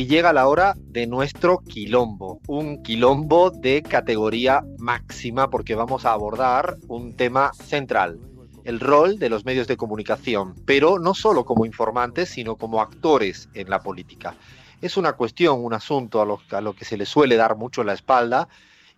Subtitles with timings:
[0.00, 6.14] y llega la hora de nuestro quilombo, un quilombo de categoría máxima porque vamos a
[6.14, 8.18] abordar un tema central,
[8.64, 13.50] el rol de los medios de comunicación, pero no solo como informantes, sino como actores
[13.52, 14.36] en la política.
[14.80, 17.84] Es una cuestión, un asunto a lo, a lo que se le suele dar mucho
[17.84, 18.48] la espalda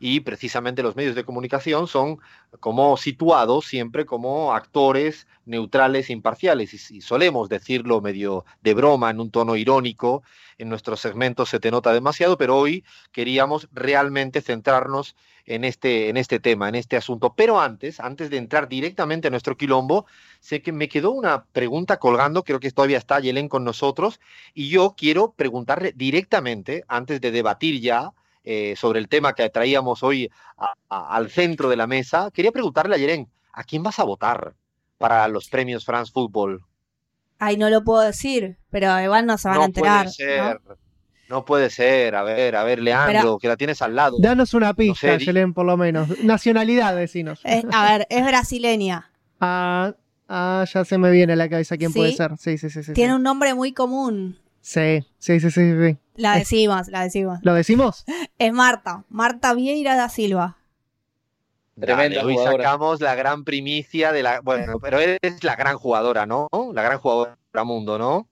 [0.04, 2.18] y precisamente los medios de comunicación son
[2.58, 9.20] como situados siempre como actores neutrales e imparciales y, solemos decirlo medio de broma en
[9.20, 10.24] un tono irónico
[10.58, 15.14] en nuestros segmentos se te nota demasiado pero hoy queríamos realmente centrarnos
[15.46, 17.34] en este, en este tema, en este asunto.
[17.34, 20.06] Pero antes, antes de entrar directamente a nuestro quilombo,
[20.38, 24.20] sé que me quedó una pregunta colgando, creo que todavía está Yelen con nosotros,
[24.54, 28.12] y yo quiero preguntarle directamente, antes de debatir ya,
[28.44, 30.30] eh, sobre el tema que traíamos hoy
[30.88, 34.54] al centro de la mesa, quería preguntarle a Yeren, ¿a quién vas a votar
[34.98, 36.64] para los premios France Football?
[37.38, 40.04] Ay, no lo puedo decir, pero igual no se van a enterar.
[40.04, 40.60] Puede ser.
[41.28, 41.44] ¿no?
[41.44, 44.18] puede ser, a ver, a ver, Leandro, que la tienes al lado.
[44.20, 46.22] Danos una pista, Yelen, por lo menos.
[46.22, 47.40] Nacionalidad, decinos.
[47.44, 49.08] Eh, a ver, es brasileña.
[49.44, 49.92] Ah,
[50.28, 52.30] ah, ya se me viene a la cabeza quién puede ser.
[52.38, 52.92] Sí, sí, sí, sí.
[52.92, 54.38] Tiene un nombre muy común.
[54.60, 55.72] Sí, sí, sí, sí.
[55.72, 55.98] sí.
[56.14, 57.38] La decimos, la decimos.
[57.42, 58.04] ¿Lo decimos?
[58.38, 60.58] Es Marta, Marta Vieira da Silva.
[61.80, 64.40] Tremenda hoy sacamos la gran primicia de la.
[64.40, 66.48] Bueno, pero eres la gran jugadora, ¿no?
[66.74, 68.28] La gran jugadora mundo, ¿no?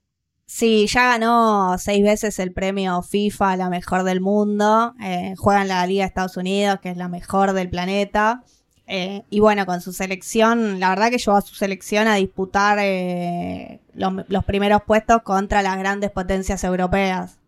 [0.46, 4.94] Sí, ya ganó seis veces el premio FIFA, la mejor del mundo.
[5.00, 8.42] Eh, juega en la Liga de Estados Unidos, que es la mejor del planeta.
[8.88, 12.78] Eh, y bueno, con su selección, la verdad que llevó a su selección a disputar
[12.80, 17.38] eh, los, primeros puestos contra las grandes potencias europeas.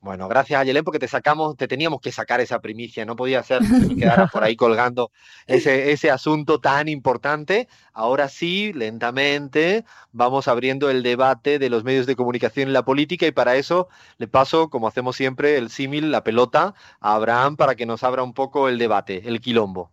[0.00, 3.42] Bueno, gracias a Yelén porque te sacamos, te teníamos que sacar esa primicia, no podía
[3.42, 5.10] ser que quedara por ahí colgando
[5.48, 7.68] ese, ese asunto tan importante.
[7.92, 13.26] Ahora sí, lentamente, vamos abriendo el debate de los medios de comunicación en la política
[13.26, 17.74] y para eso le paso, como hacemos siempre, el símil, la pelota a Abraham para
[17.74, 19.90] que nos abra un poco el debate, el quilombo.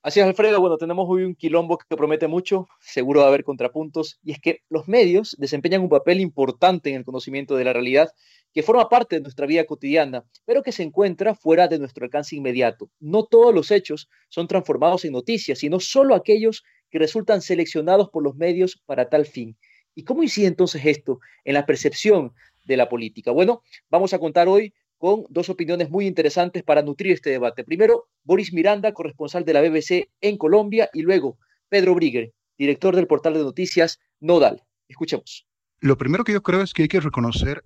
[0.00, 0.60] Así es, Alfredo.
[0.60, 4.38] Bueno, tenemos hoy un quilombo que promete mucho, seguro va a haber contrapuntos, y es
[4.38, 8.08] que los medios desempeñan un papel importante en el conocimiento de la realidad
[8.54, 12.36] que forma parte de nuestra vida cotidiana, pero que se encuentra fuera de nuestro alcance
[12.36, 12.88] inmediato.
[13.00, 18.22] No todos los hechos son transformados en noticias, sino solo aquellos que resultan seleccionados por
[18.22, 19.58] los medios para tal fin.
[19.96, 22.32] ¿Y cómo incide entonces esto en la percepción
[22.64, 23.32] de la política?
[23.32, 27.64] Bueno, vamos a contar hoy con dos opiniones muy interesantes para nutrir este debate.
[27.64, 31.38] Primero, Boris Miranda, corresponsal de la BBC en Colombia, y luego
[31.68, 34.62] Pedro Brigger, director del portal de noticias Nodal.
[34.88, 35.46] Escuchemos.
[35.80, 37.64] Lo primero que yo creo es que hay que reconocer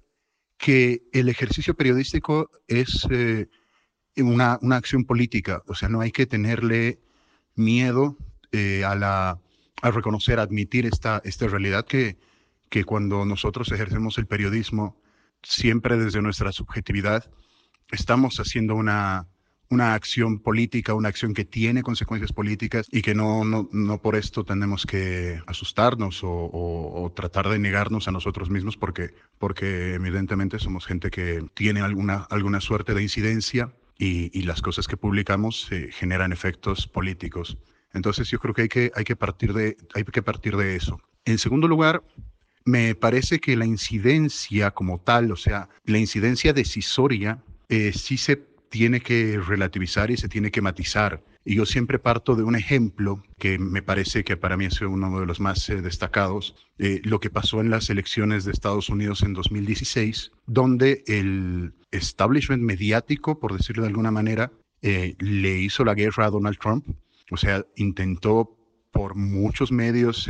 [0.58, 3.48] que el ejercicio periodístico es eh,
[4.16, 7.00] una, acción política, o sea, no hay que tenerle
[7.54, 8.16] miedo
[8.52, 9.40] eh, a, la,
[9.80, 12.18] a reconocer, admitir esta, esta realidad que,
[12.68, 15.01] que cuando nosotros ejercemos el periodismo
[15.42, 17.30] siempre desde nuestra subjetividad,
[17.90, 19.26] estamos haciendo una,
[19.72, 24.16] una acción política, una acción que tiene consecuencias políticas y que no, no, no por
[24.16, 30.86] esto tenemos que asustarnos o, tratar de negarnos a nosotros mismos porque, porque evidentemente somos
[30.86, 35.88] gente que tiene alguna, alguna suerte de incidencia y, y las cosas que publicamos eh,
[35.90, 37.56] generan efectos políticos.
[37.94, 41.00] Entonces yo creo que hay que, hay que, partir de, hay que partir de eso.
[41.24, 42.02] En segundo lugar,
[42.64, 48.36] me parece que la incidencia como tal, o sea, la incidencia decisoria, eh, sí se
[48.68, 51.22] tiene que relativizar y se tiene que matizar.
[51.44, 55.18] Y yo siempre parto de un ejemplo que me parece que para mí es uno
[55.18, 59.22] de los más eh, destacados, eh, lo que pasó en las elecciones de Estados Unidos
[59.22, 64.52] en 2016, donde el establishment mediático, por decirlo de alguna manera,
[64.82, 66.84] le hizo la guerra a Donald Trump.
[67.30, 68.56] O sea, intentó
[68.90, 70.28] por muchos medios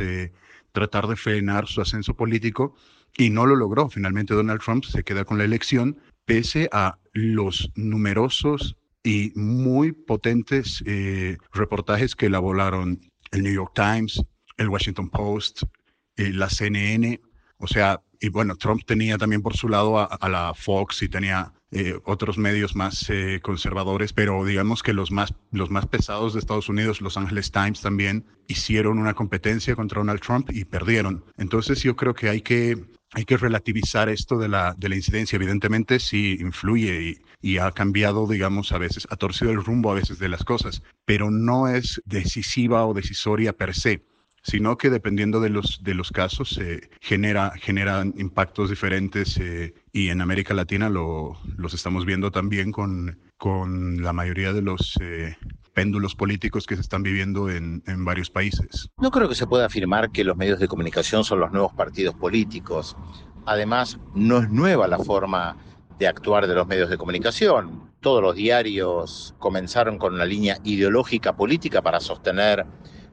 [0.73, 2.75] tratar de frenar su ascenso político
[3.17, 3.89] y no lo logró.
[3.89, 10.83] Finalmente Donald Trump se queda con la elección pese a los numerosos y muy potentes
[10.85, 12.99] eh, reportajes que elaboraron
[13.31, 14.21] el New York Times,
[14.57, 15.63] el Washington Post,
[16.17, 17.21] eh, la CNN.
[17.57, 21.53] O sea, y bueno, Trump tenía también por su lado a la Fox y tenía
[21.73, 26.39] eh, otros medios más eh, conservadores, pero digamos que los más, los más pesados de
[26.39, 31.25] Estados Unidos, Los Angeles Times también, hicieron una competencia contra Donald Trump y perdieron.
[31.37, 32.77] Entonces yo creo que hay que,
[33.13, 35.35] hay que relativizar esto de la, de la incidencia.
[35.35, 39.95] Evidentemente sí influye y, y ha cambiado, digamos, a veces, ha torcido el rumbo a
[39.95, 44.03] veces de las cosas, pero no es decisiva o decisoria per se
[44.43, 50.09] sino que dependiendo de los, de los casos eh, genera, generan impactos diferentes eh, y
[50.09, 55.37] en América Latina lo, los estamos viendo también con, con la mayoría de los eh,
[55.73, 58.89] péndulos políticos que se están viviendo en, en, varios países.
[58.97, 62.13] No creo que se pueda afirmar que los medios de comunicación son los nuevos partidos
[62.15, 62.97] políticos.
[63.45, 65.57] Además, no es nueva la forma
[65.97, 67.91] de actuar de los medios de comunicación.
[68.01, 72.65] Todos los diarios comenzaron con una línea ideológica política para sostener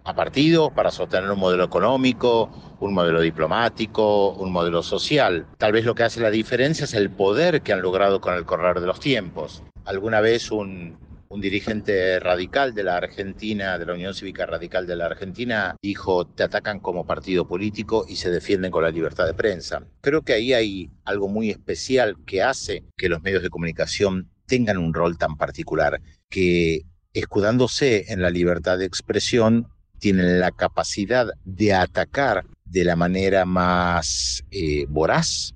[0.04, 2.50] a partidos, para sostener un modelo económico,
[2.80, 5.46] un modelo diplomático, un modelo social.
[5.58, 8.44] Tal vez lo que hace la diferencia es el poder que han logrado con el
[8.44, 9.62] correr de los tiempos.
[9.84, 10.98] Alguna vez un,
[11.30, 16.26] un dirigente radical de la Argentina, de la Unión Cívica Radical de la Argentina, dijo,
[16.26, 19.86] te atacan como partido político y se defienden con la libertad de prensa.
[20.00, 24.76] Creo que ahí hay algo muy especial que hace que los medios de comunicación tengan
[24.76, 26.82] un rol tan particular, que
[27.12, 29.68] escudándose en la libertad de expresión,
[30.00, 35.54] tienen la capacidad de atacar de la manera más eh, voraz,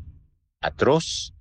[0.61, 1.35] atroz,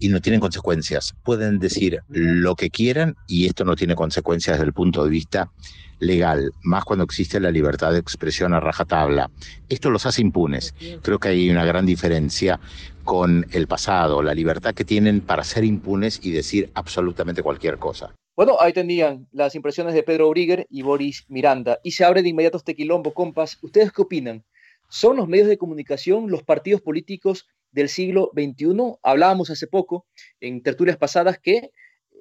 [0.00, 1.14] y no tienen consecuencias.
[1.22, 5.52] Pueden decir lo que quieran y esto no tiene consecuencias desde el punto de vista
[6.00, 9.30] legal, más cuando existe la libertad de expresión a rajatabla.
[9.68, 10.74] Esto los hace impunes.
[11.02, 12.58] Creo que hay una gran diferencia
[13.04, 18.14] con el pasado, la libertad que tienen para ser impunes y decir absolutamente cualquier cosa.
[18.40, 21.78] Bueno, ahí tenían las impresiones de Pedro Brigger y Boris Miranda.
[21.82, 23.58] Y se abre de inmediato este quilombo, compas.
[23.60, 24.46] ¿Ustedes qué opinan?
[24.88, 28.94] ¿Son los medios de comunicación, los partidos políticos del siglo XXI.
[29.02, 30.06] Hablábamos hace poco
[30.40, 31.70] en tertulias pasadas que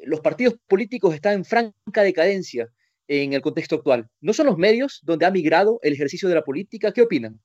[0.03, 2.67] los partidos políticos están en franca decadencia
[3.07, 4.09] en el contexto actual.
[4.19, 6.91] ¿No son los medios donde ha migrado el ejercicio de la política?
[6.91, 7.39] ¿Qué opinan?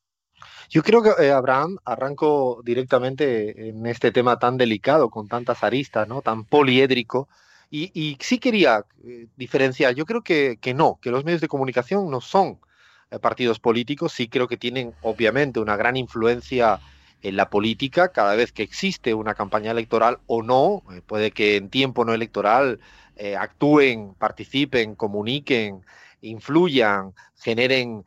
[0.68, 6.08] Yo creo que, eh, Abraham, arranco directamente en este tema tan delicado, con tantas aristas,
[6.08, 6.22] ¿no?
[6.22, 7.28] tan poliédrico.
[7.70, 12.10] Y, sí quería eh, diferenciar, yo creo que, que, no, que los medios de comunicación
[12.10, 12.60] no son
[13.10, 16.78] eh, partidos políticos, sí creo que tienen obviamente una gran influencia
[17.22, 21.56] en la política, cada vez que existe una campaña electoral o no, eh, puede que
[21.56, 22.80] en tiempo no electoral
[23.38, 25.84] actúen, participen, comuniquen,
[26.20, 28.04] influyan, generen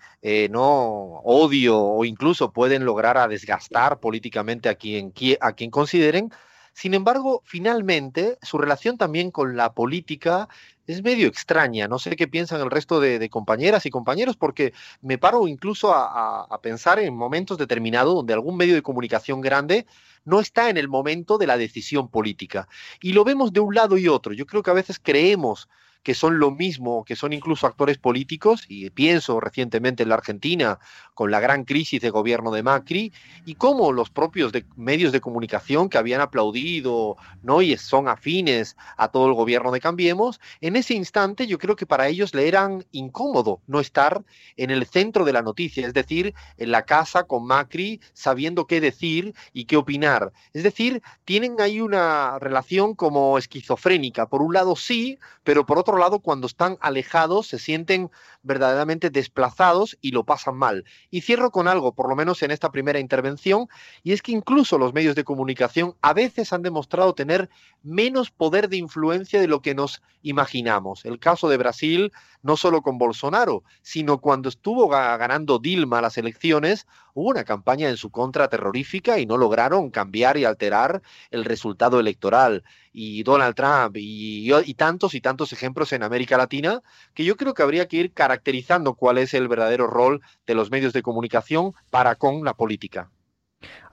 [0.50, 6.30] no odio o incluso pueden lograr a desgastar políticamente a quien, a quien consideren.
[6.78, 10.48] Sin embargo, finalmente, su relación también con la política
[10.86, 11.88] es medio extraña.
[11.88, 16.48] No sé qué piensan el resto de, compañeras y compañeros, porque me paro incluso a,
[16.62, 19.88] pensar en momentos determinados donde algún medio de comunicación grande
[20.24, 22.68] no está en el momento de la decisión política.
[23.02, 24.34] Y lo vemos de un lado y otro.
[24.34, 25.68] Yo creo que a veces creemos
[26.07, 30.80] que son lo mismo, que son incluso actores políticos, y pienso recientemente en la Argentina
[31.13, 33.12] con la gran crisis de gobierno de Macri,
[33.45, 37.62] y cómo los propios medios de comunicación que habían aplaudido ¿no?
[37.62, 41.86] y son afines a todo el gobierno de Cambiemos, en ese instante yo creo que
[41.86, 44.24] para ellos le eran incómodo no estar
[44.56, 48.80] en el centro de la noticia, es decir, en la casa con Macri sabiendo qué
[48.80, 50.31] decir y qué opinar.
[50.54, 54.30] Es decir, tienen ahí una relación como esquizofrénica.
[54.30, 58.10] Por un lado sí, pero por lado, cuando están alejados, se sienten
[58.44, 60.86] verdaderamente desplazados y lo pasan mal.
[61.10, 63.68] Y cierro con algo, por lo menos en esta primera intervención,
[64.04, 67.50] y es que incluso los medios de comunicación a veces han demostrado tener
[67.84, 71.06] menos poder de influencia de lo que nos imaginamos.
[71.06, 72.12] El caso de Brasil,
[72.42, 77.98] no solo con Bolsonaro, sino cuando estuvo ganando Dilma las elecciones, hubo una campaña en
[77.98, 81.02] su contra terrorífica y no lograron cambiar y alterar
[81.32, 82.64] el resultado electoral.
[82.92, 86.82] Y Donald Trump y tantos y tantos ejemplos en América Latina
[87.14, 90.72] que yo creo que habría que ir caracterizando cuál es el verdadero rol de los
[90.72, 93.10] medios de comunicación para con la política.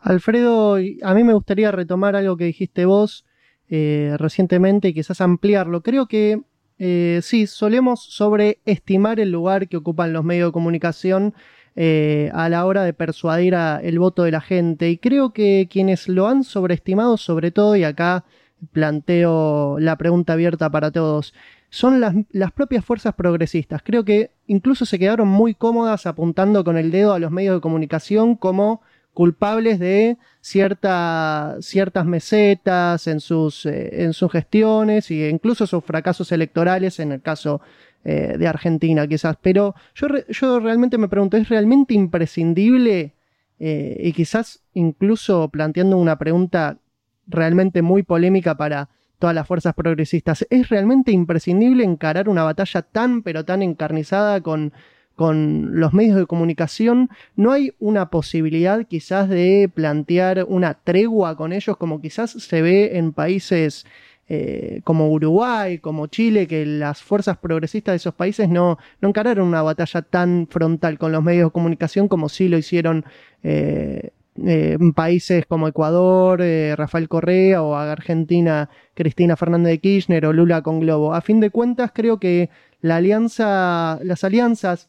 [0.00, 3.24] Alfredo, a mí me gustaría retomar algo que dijiste vos
[3.68, 5.82] eh, recientemente y quizás ampliarlo.
[5.82, 6.42] Creo que
[6.78, 11.34] eh, sí, solemos sobreestimar el lugar que ocupan los medios de comunicación
[11.76, 14.90] eh, a la hora de persuadir el voto de la gente.
[14.90, 18.24] Y creo que quienes lo han sobreestimado, sobre todo, y acá
[18.72, 21.34] planteo la pregunta abierta para todos,
[21.74, 23.82] son las, las, propias fuerzas progresistas.
[23.82, 27.60] Creo que incluso se quedaron muy cómodas apuntando con el dedo a los medios de
[27.60, 28.80] comunicación como
[29.12, 36.30] culpables de cierta, ciertas mesetas en sus, eh, en sus gestiones e incluso sus fracasos
[36.30, 37.60] electorales en el caso
[38.04, 39.36] eh, de Argentina quizás.
[39.42, 43.14] Pero yo, yo realmente me pregunto, ¿es realmente imprescindible
[43.58, 46.78] eh, y quizás incluso planteando una pregunta
[47.26, 50.46] realmente muy polémica para todas las fuerzas progresistas.
[50.50, 54.72] ¿Es realmente imprescindible encarar una batalla tan pero tan encarnizada con,
[55.14, 57.10] con los medios de comunicación?
[57.36, 62.96] ¿No hay una posibilidad quizás de plantear una tregua con ellos como quizás se ve
[62.98, 63.86] en países
[64.26, 69.46] eh, como Uruguay, como Chile, que las fuerzas progresistas de esos países no, no encararon
[69.46, 73.04] una batalla tan frontal con los medios de comunicación como sí lo hicieron
[73.42, 74.12] eh,
[74.42, 80.62] eh, países como Ecuador, eh, Rafael Correa o Argentina, Cristina Fernández de Kirchner o Lula
[80.62, 81.14] con Globo.
[81.14, 82.50] A fin de cuentas, creo que
[82.80, 84.88] la alianza, las alianzas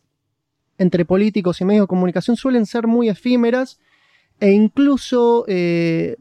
[0.77, 3.79] entre políticos y medios de comunicación suelen ser muy efímeras
[4.39, 6.17] e incluso eh,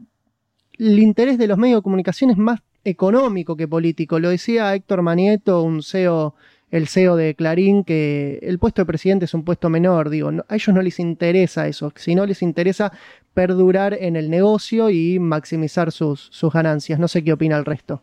[0.77, 4.19] el interés de los medios de comunicación es más económico que político.
[4.19, 6.35] Lo decía Héctor Manieto, un CEO,
[6.71, 10.09] el CEO de Clarín, que el puesto de presidente es un puesto menor.
[10.09, 12.91] Digo, a ellos no les interesa eso, sino les interesa
[13.33, 16.99] perdurar en el negocio y maximizar sus, sus ganancias.
[16.99, 18.01] No sé qué opina el resto.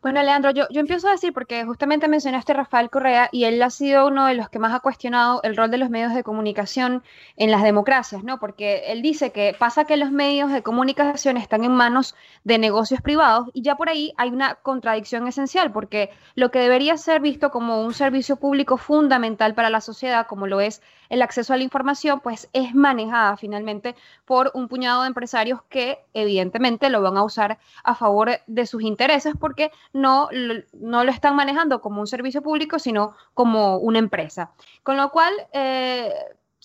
[0.00, 3.60] Bueno, Leandro, yo, yo empiezo a decir, porque justamente mencionaste a Rafael Correa y él
[3.60, 6.22] ha sido uno de los que más ha cuestionado el rol de los medios de
[6.22, 7.02] comunicación
[7.36, 8.38] en las democracias, ¿no?
[8.38, 12.14] Porque él dice que pasa que los medios de comunicación están en manos
[12.44, 16.96] de negocios privados y ya por ahí hay una contradicción esencial, porque lo que debería
[16.96, 21.52] ser visto como un servicio público fundamental para la sociedad, como lo es el acceso
[21.52, 27.02] a la información, pues es manejada finalmente por un puñado de empresarios que evidentemente lo
[27.02, 30.28] van a usar a favor de sus intereses porque no,
[30.72, 34.52] no lo están manejando como un servicio público, sino como una empresa.
[34.82, 36.12] Con lo cual, eh,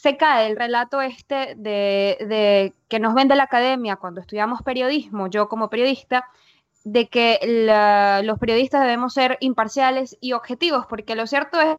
[0.03, 5.47] se cae el relato este de, que nos vende la academia cuando estudiamos periodismo, yo
[5.47, 6.25] como periodista,
[6.83, 7.39] de que
[8.21, 11.77] los periodistas debemos ser imparciales y objetivos, porque lo cierto es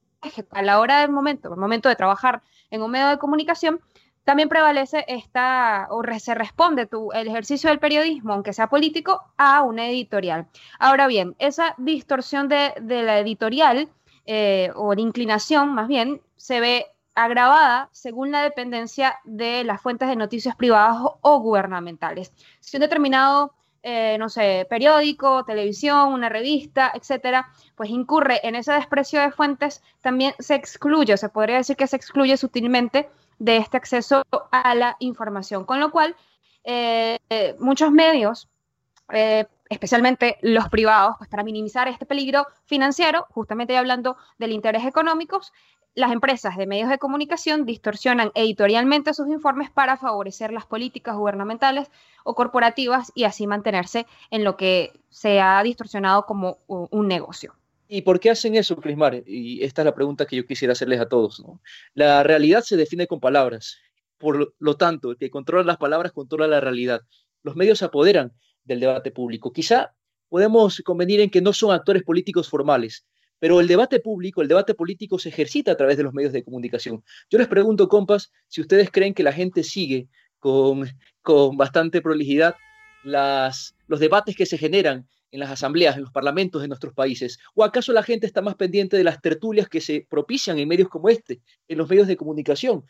[0.51, 3.81] a la hora del momento, el momento de trabajar en un medio de comunicación,
[4.25, 9.89] también prevalece esta, o se responde el ejercicio del periodismo, aunque sea político, a una
[9.89, 10.47] editorial.
[10.79, 13.91] Ahora bien, esa distorsión de, la editorial,
[14.25, 20.17] eh, o inclinación más bien, se ve agravada según la dependencia de las fuentes de
[20.17, 22.33] noticias privadas o, gubernamentales.
[22.61, 23.55] Si un determinado
[23.87, 29.83] eh, no sé, periódico, televisión, una revista, etcétera, pues incurre en ese desprecio de fuentes,
[30.01, 34.97] también se excluye, se podría decir que se excluye sutilmente de este acceso a la
[35.01, 35.67] información.
[35.67, 36.17] Con lo cual,
[36.65, 37.19] eh,
[37.59, 38.49] muchos medios,
[39.13, 45.43] eh, especialmente los privados, pues para minimizar este peligro financiero, justamente hablando del interés económico,
[45.95, 51.91] las empresas de medios de comunicación distorsionan editorialmente sus informes para favorecer las políticas gubernamentales
[52.25, 57.55] o corporativas y así mantenerse en lo que se ha distorsionado como un negocio.
[57.87, 59.23] ¿Y por qué hacen eso, Crismar?
[59.27, 61.45] Y esta es la pregunta que yo quisiera hacerles a todos.
[61.93, 63.79] La realidad se define con palabras.
[64.19, 67.03] Por lo tanto, el que controla las palabras controla la realidad.
[67.43, 68.33] Los medios se apoderan
[68.65, 69.53] del debate público.
[69.53, 69.95] Quizá
[70.29, 73.07] podemos convenir en que no son actores políticos formales,
[73.45, 76.43] pero el debate público, el debate político se ejercita a través de los medios de
[76.43, 77.05] comunicación.
[77.29, 80.09] Yo les pregunto, compas, si ustedes creen que la gente sigue
[80.39, 80.89] con,
[81.21, 82.55] con bastante prolijidad
[83.03, 87.39] las, los debates que se generan en las asambleas, en los parlamentos de nuestros países?
[87.55, 90.89] ¿O acaso la gente está más pendiente de las tertulias que se propician en medios
[90.89, 92.87] como este, en los medios de comunicación?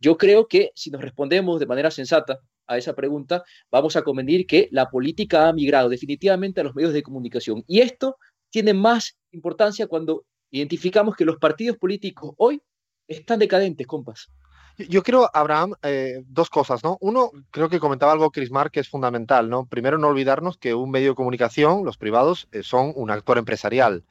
[0.00, 4.46] Yo creo que si nos respondemos de manera sensata a esa pregunta, vamos a convenir
[4.46, 7.64] que la política ha migrado definitivamente a los medios de comunicación.
[7.66, 8.18] Y esto
[8.50, 12.62] tiene más importancia cuando identificamos que los partidos políticos hoy
[13.06, 14.30] están decadentes, compas.
[14.76, 16.98] Yo quiero, Abraham, eh, dos cosas, ¿no?
[17.00, 19.66] Uno, creo que comentaba algo Chris Mark que es fundamental, ¿no?
[19.66, 24.04] Primero, no olvidarnos que un medio de comunicación, los privados, eh, son un actor empresarial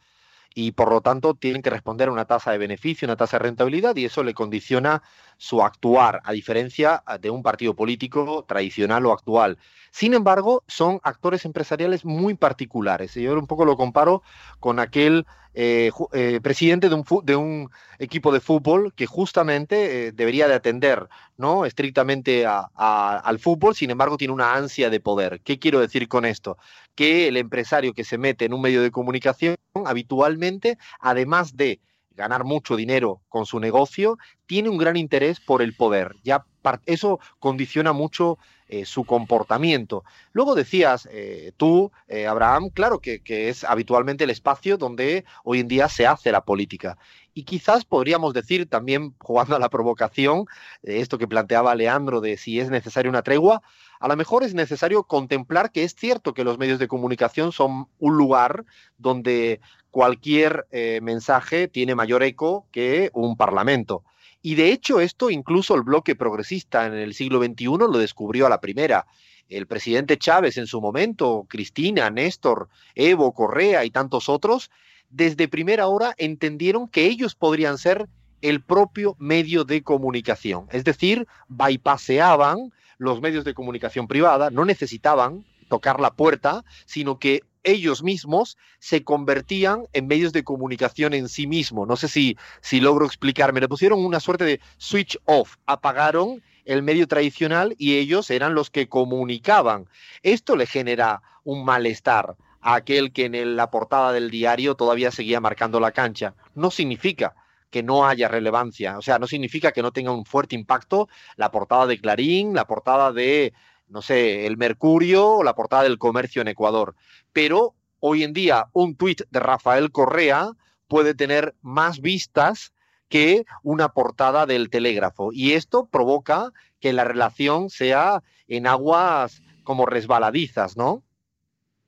[0.55, 3.43] y por lo tanto tienen que responder a una tasa de beneficio, una tasa de
[3.43, 5.03] rentabilidad y eso le condiciona
[5.37, 9.57] su actuar, a diferencia de un partido político tradicional o actual.
[9.91, 13.13] Sin embargo, son actores empresariales muy particulares.
[13.15, 14.23] Yo un poco lo comparo
[14.59, 17.69] con aquel eh, eh, presidente de un,
[17.99, 21.07] equipo de fútbol que justamente eh, debería de atender
[21.37, 21.65] ¿no?
[21.65, 25.41] estrictamente al fútbol, sin embargo tiene una ansia de poder.
[25.41, 26.57] ¿Qué quiero decir con esto?
[26.95, 29.55] Que el empresario que se mete en un medio de comunicación
[29.85, 31.79] habitualmente, además de
[32.15, 36.15] ganar mucho dinero con su negocio, tiene un gran interés por el poder.
[36.23, 36.45] Ya
[36.85, 38.37] eso condiciona mucho
[38.69, 40.03] eh, su comportamiento.
[40.31, 45.59] Luego decías eh, tú, eh, Abraham, claro que, que, es habitualmente el espacio donde hoy
[45.59, 46.97] en día se hace la política.
[47.35, 50.45] Y quizás podríamos decir también, jugando a la provocación,
[50.81, 53.61] esto que planteaba Leandro de si es necesaria una tregua,
[53.99, 57.89] a lo mejor es necesario contemplar que es cierto que los medios de comunicación son
[57.99, 58.65] un lugar
[58.97, 60.65] donde cualquier
[61.01, 64.03] mensaje tiene mayor eco que un parlamento.
[64.45, 68.49] Y de hecho esto incluso el bloque progresista en el siglo XXI lo descubrió a
[68.49, 69.07] la primera.
[69.47, 74.69] El presidente Chávez en su momento, Cristina, Néstor, Evo, Correa y tantos otros,
[75.09, 78.09] desde primera hora entendieron que ellos podrían ser
[78.41, 80.67] el propio medio de comunicación.
[80.71, 87.41] Es decir, bypaseaban los medios de comunicación privada, no necesitaban tocar la puerta, sino que
[87.63, 91.87] ellos mismos se convertían en medios de comunicación en sí mismos.
[91.87, 93.59] No sé si, si logro explicarme.
[93.59, 98.69] Le pusieron una suerte de switch off, apagaron el medio tradicional y ellos eran los
[98.69, 99.89] que comunicaban.
[100.21, 105.39] Esto le genera un malestar a aquel que en la portada del diario todavía seguía
[105.39, 106.35] marcando la cancha.
[106.53, 107.33] No significa
[107.71, 108.99] que no haya relevancia.
[108.99, 112.67] O sea, no significa que no tenga un fuerte impacto la portada de Clarín, la
[112.67, 113.53] portada de,
[113.87, 116.95] no sé, el Mercurio o la portada del Comercio en Ecuador.
[117.31, 120.51] Pero hoy en día un tuit de Rafael Correa
[120.87, 122.73] puede tener más vistas
[123.09, 125.31] que una portada del telégrafo.
[125.31, 131.03] Y esto provoca que la relación sea en aguas como resbaladizas, ¿no?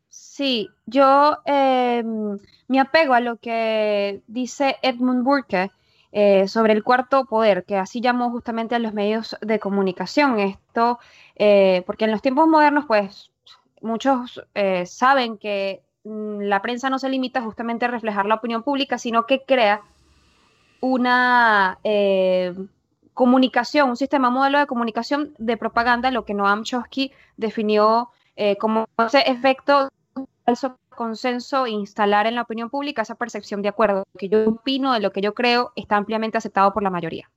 [0.07, 2.37] Sí, yo em,
[2.67, 5.71] me apego a lo que dice Edmund Burke
[6.11, 10.39] eh, sobre el cuarto poder, que así llamó justamente a los medios de comunicación.
[10.39, 10.99] Esto,
[11.35, 13.31] eh, porque en los tiempos modernos, pues
[13.81, 18.63] muchos eh, saben que mm, la prensa no se limita justamente a reflejar la opinión
[18.63, 19.81] pública, sino que crea
[20.81, 21.79] una
[23.13, 28.11] comunicación, un sistema modelo de comunicación de propaganda, lo que Noam Chomsky definió
[28.59, 29.89] como ese efecto
[30.45, 34.05] falso consenso instalar en la opinión pública esa percepción de acuerdo.
[34.17, 37.29] Que yo opino, de lo que yo creo, está ampliamente aceptado por la mayoría.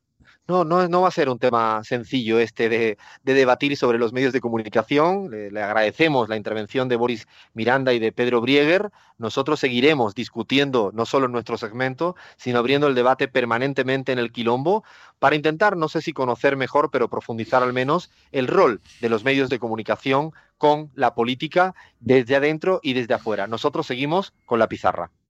[0.49, 4.33] No, no, no va a ser un tema sencillo este de, debatir sobre los medios
[4.33, 5.31] de comunicación.
[5.31, 8.91] Le, agradecemos la intervención de Boris Miranda y de Pedro Brieger.
[9.19, 14.33] Nosotros seguiremos discutiendo no solo en nuestro segmento, sino abriendo el debate permanentemente en el
[14.33, 14.85] quilombo
[15.19, 19.25] para intentar, no sé si conocer mejor, pero profundizar al menos el rol de los
[19.25, 23.47] medios de comunicación con la política desde adentro y desde afuera.
[23.49, 25.11] Nosotros seguimos con la pizarra.